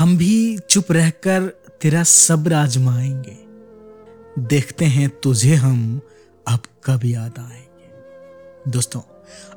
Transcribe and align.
हम 0.00 0.16
भी 0.16 0.58
चुप 0.58 0.92
रहकर 0.92 1.46
तेरा 1.82 2.02
सब्र 2.02 2.54
आजमाएँगे 2.54 3.38
देखते 4.38 4.84
हैं 4.84 5.08
तुझे 5.08 5.54
हम 5.54 6.00
अब 6.48 6.60
कब 6.84 7.00
याद 7.04 7.34
आएँगे। 7.38 8.70
दोस्तों, 8.70 9.00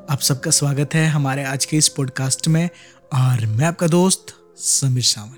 आप 0.10 0.20
सबका 0.20 0.52
स्वागत 0.52 0.90
है 0.94 1.08
हमारे 1.08 1.44
आज 1.44 1.66
के 1.66 1.78
इस 1.78 1.88
पॉडकास्ट 1.88 2.48
में 2.48 2.70
और 3.14 3.46
मैं 3.46 3.66
आपका 3.66 3.88
दोस्त 3.88 4.26
समीर 4.58 5.04
सावन 5.04 5.38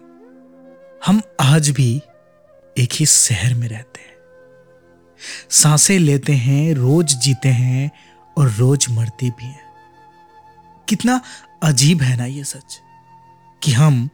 हम 1.05 1.21
आज 1.41 1.69
भी 1.69 2.01
एक 2.77 2.89
ही 2.93 3.05
शहर 3.05 3.53
में 3.53 3.67
रहते 3.67 3.99
हैं। 3.99 4.17
साँसें 5.49 5.99
लेते 5.99 6.33
हैं, 6.33 6.73
रोज 6.73 7.05
जीते 7.05 7.49
हैं 7.49 7.91
और 8.37 8.51
रोज 8.51 8.87
मरते 8.89 9.29
भी 9.29 9.45
हैं। 9.45 9.65
कितना 10.89 11.21
अजीब 11.63 12.01
है 12.01 12.17
ना 12.17 12.25
ये 12.25 12.43
सच 12.43 12.79
कि 13.63 13.71
हम 13.71 14.09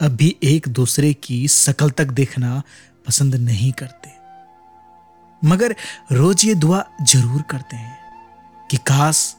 अभी 0.00 0.36
एक 0.42 0.68
दूसरे 0.68 1.12
की 1.14 1.46
शकल 1.48 1.90
तक 1.90 2.06
देखना 2.12 2.62
पसंद 3.06 3.34
नहीं 3.34 3.72
करते। 3.72 4.12
मगर 5.42 5.74
रोज 6.12 6.44
ये 6.44 6.54
दुआ 6.54 6.84
ज़रूर 7.02 7.42
करते 7.42 7.76
हैं 7.76 8.68
कि 8.70 8.76
काश 8.76 9.36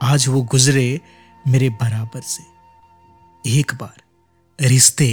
आज 0.00 0.28
वो 0.28 0.42
गुजरे 0.44 1.00
मेरे 1.44 1.68
बराबर 1.72 2.20
से। 2.20 2.42
एक 3.58 3.74
बार 3.74 4.02
रिश्ते 4.58 5.08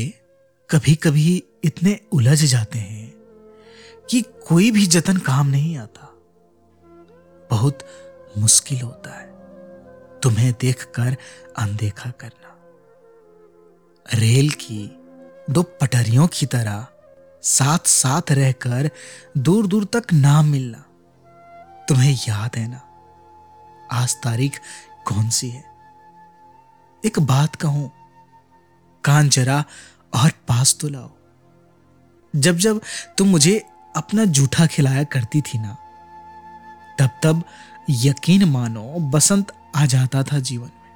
कभी 0.69 0.95
कभी 0.95 1.43
इतने 1.63 1.99
उलझ 2.11 2.43
जाते 2.43 2.79
हैं 2.79 3.09
कि 4.09 4.21
कोई 4.47 4.71
भी 4.71 4.85
जतन 4.87 5.17
काम 5.17 5.47
नहीं 5.47 5.77
आता। 5.77 6.07
बहुत 7.51 7.85
मुश्किल 8.37 8.81
होता 8.81 9.17
है 9.19 9.29
तुम्हें 10.23 10.51
देखकर 10.61 11.17
अनदेखा 11.57 12.09
करना। 12.19 12.50
रेल 14.13 14.49
की 14.49 14.79
दो 15.49 15.63
पटरियों 15.63 16.27
की 16.27 16.45
तरह 16.45 16.87
साथ 17.43 17.87
साथ 17.87 18.31
रहकर 18.31 18.89
दूर 19.37 19.67
दूर 19.67 19.85
तक 19.85 20.13
ना 20.13 20.41
मिलना। 20.41 20.77
तुम्हें 21.89 22.13
याद 22.29 22.55
है 22.55 22.67
ना? 22.67 22.81
आज 23.91 24.15
तारीख 24.15 24.59
कौन 25.05 25.29
सी 25.29 25.49
है? 25.49 25.63
एक 27.05 27.19
बात 27.19 27.55
कहूँ, 27.55 27.91
कान 29.03 29.29
जरा 29.29 29.63
और 30.13 30.29
पास 30.47 30.77
तो 30.81 30.89
लाओ। 30.89 31.09
जब 32.35 32.57
जब 32.57 32.81
तुम 33.17 33.27
मुझे 33.27 33.65
अपना 33.95 34.25
जूठा 34.25 34.65
खिलाया 34.65 35.03
करती 35.03 35.41
थी 35.41 35.57
ना, 35.57 35.77
तब 36.99 37.09
तब 37.23 37.43
यकीन 37.89 38.43
मानो 38.43 38.83
बसंत 38.99 39.51
आ 39.75 39.85
जाता 39.85 40.23
था 40.23 40.39
जीवन 40.39 40.67
में। 40.67 40.89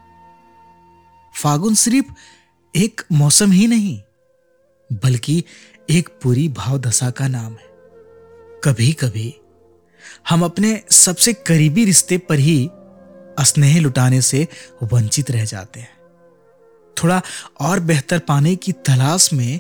फागुन 1.36 1.76
सिर्फ़ 1.76 2.14
एक 2.76 3.02
मौसम 3.12 3.52
ही 3.52 3.68
नहीं, 3.68 4.02
बल्कि 4.90 5.44
एक 5.90 6.10
पूरी 6.24 6.48
भावदशा 6.50 7.10
का 7.10 7.28
नाम 7.28 7.52
है। 7.52 7.74
कभी 8.64 8.92
कभी 8.94 9.34
हम 10.30 10.44
अपने 10.46 10.82
सबसे 10.92 11.34
करीबी 11.34 11.86
रिश्ते 11.86 12.18
पर 12.18 12.40
ही 12.40 12.70
स्नेह 13.42 13.80
लुटाने 13.80 14.22
से 14.22 14.48
वंचित 14.84 15.32
रह 15.32 15.46
जाते 15.46 15.80
हैं। 15.80 15.94
थोड़ा 16.98 17.22
और 17.60 17.80
बेहतर 17.80 18.20
पाने 18.20 18.56
की 18.56 18.72
तलाश 18.72 19.32
में 19.34 19.60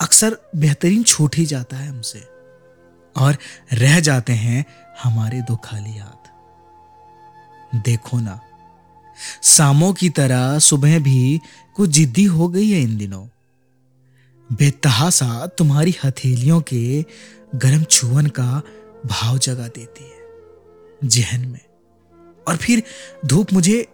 अक्सर 0.00 0.36
बेहतरीन 0.56 1.02
छूट 1.02 1.36
ही 1.36 1.46
जाता 1.46 1.76
है 1.76 1.88
हमसे, 1.88 2.20
और 3.16 3.36
रह 3.72 4.00
जाते 4.00 4.32
हैं 4.32 4.64
हमारे 5.02 5.40
दो 5.40 5.56
खाली 5.56 5.96
हाथ। 5.96 7.82
देखो 7.84 8.20
ना 8.20 8.40
सामों 9.42 9.92
की 9.92 10.08
तरह 10.08 10.58
सुबह 10.58 10.98
भी 10.98 11.40
कुछ 11.76 11.90
जिद्दी 11.90 12.24
हो 12.24 12.48
गई 12.48 12.70
है 12.70 12.82
इन 12.82 12.98
दिनों। 12.98 13.26
बेतहासा 14.52 15.46
तुम्हारी 15.46 15.96
हथेलियों 16.04 16.60
के 16.60 17.04
गर्म 17.54 17.84
छुअन 17.84 18.26
का 18.26 18.62
भाव 19.06 19.38
जगा 19.38 19.68
देती 19.68 20.04
है 20.04 20.18
जहन 21.08 21.48
में। 21.48 21.60
और 22.48 22.56
फिर 22.56 22.82
धूप 23.26 23.52
मुझे 23.52 23.86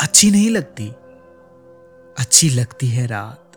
अच्छी 0.00 0.30
नहीं 0.30 0.50
लगती। 0.50 0.88
अच्छी 2.18 2.50
लगती 2.50 2.88
है 2.88 3.06
रात। 3.06 3.52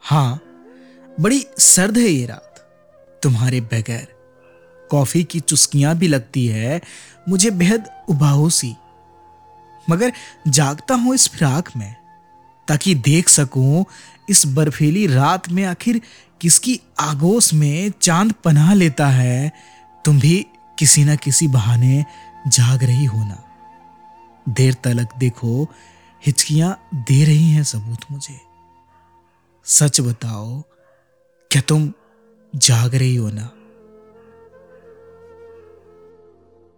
हाँ, 0.00 0.42
बड़ी 1.20 1.46
सर्द 1.58 1.98
है 1.98 2.08
ये 2.08 2.26
रात। 2.26 2.56
तुम्हारे 3.22 3.60
बगैर 3.60 4.08
कॉफ़ी 4.90 5.24
की 5.24 5.40
चुस्कियाँ 5.40 5.96
भी 5.96 6.08
लगती 6.08 6.46
है, 6.46 6.80
मुझे 7.28 7.50
बेहद 7.50 7.88
उबाऊ 8.08 8.48
सी। 8.48 8.74
मगर 9.90 10.12
जागता 10.48 10.94
हूँ 10.94 11.14
इस 11.14 11.28
फिराक 11.28 11.70
में, 11.76 11.94
ताकि 12.68 12.94
देख 12.94 13.28
सकूँ 13.28 13.84
इस 14.30 14.46
बर्फीली 14.46 15.06
रात 15.06 15.48
में 15.48 15.64
आखिर 15.64 16.00
किसकी 16.40 16.80
आगोश 17.00 17.52
में 17.54 17.92
चाँद 18.02 18.32
पनाह 18.44 18.72
लेता 18.74 19.06
है, 19.06 19.52
तुम 20.04 20.20
भी 20.20 20.46
किसी 20.78 21.04
ना 21.04 21.14
किसी 21.16 21.48
बहाने 21.48 22.04
जाग 22.48 22.84
रही 22.84 23.04
हो 23.04 23.24
ना। 23.24 23.44
देर 24.48 24.74
तलक 24.74 25.08
देखो, 25.18 25.68
हिचकियाँ 26.22 26.76
दे 26.94 27.24
रही 27.24 27.50
हैं 27.50 27.64
सबूत 27.64 28.10
मुझे। 28.10 28.40
सच 29.66 30.00
बताओ, 30.00 30.60
क्या 31.50 31.62
तुम 31.62 31.92
जाग 32.52 32.94
रही 32.94 33.16
हो 33.16 33.30
ना? 33.30 33.50